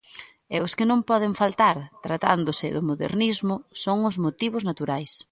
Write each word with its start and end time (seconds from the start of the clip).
E 0.55 0.57
os 0.65 0.73
que 0.77 0.89
non 0.91 1.05
poden 1.09 1.33
faltar, 1.41 1.77
tratándose 2.05 2.67
do 2.75 2.81
Modernismo, 2.89 3.55
son 3.83 3.97
os 4.09 4.15
motivos 4.25 4.65
naturais. 4.69 5.11